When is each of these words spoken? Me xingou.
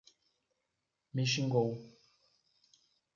Me 1.13 1.23
xingou. 1.33 1.69